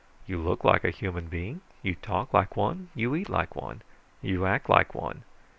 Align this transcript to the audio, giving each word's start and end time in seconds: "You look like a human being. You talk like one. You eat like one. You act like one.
"You 0.25 0.39
look 0.41 0.63
like 0.63 0.83
a 0.83 0.89
human 0.89 1.27
being. 1.27 1.61
You 1.83 1.93
talk 1.93 2.33
like 2.33 2.57
one. 2.57 2.89
You 2.95 3.13
eat 3.15 3.29
like 3.29 3.55
one. 3.55 3.83
You 4.19 4.47
act 4.47 4.67
like 4.67 4.95
one. 4.95 5.23